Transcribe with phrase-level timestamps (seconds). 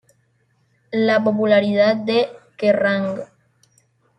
[0.91, 3.19] La popularidad de "Kerrang!